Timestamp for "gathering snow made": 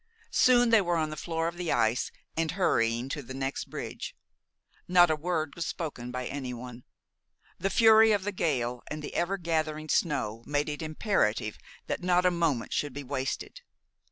9.37-10.69